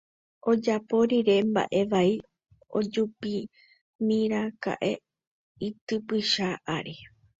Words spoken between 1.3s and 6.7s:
mba'e vai ojupímiraka'e itypycha